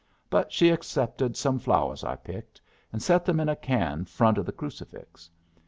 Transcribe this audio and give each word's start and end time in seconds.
But 0.31 0.51
she 0.51 0.69
accepted 0.69 1.37
some 1.37 1.59
flowers 1.59 2.03
I 2.03 2.15
picked, 2.15 2.59
and 2.91 3.03
set 3.03 3.23
them 3.23 3.39
in 3.39 3.49
a 3.49 3.55
can 3.55 4.03
front 4.05 4.39
of 4.39 4.47
the 4.47 4.51
crucifix. 4.51 5.29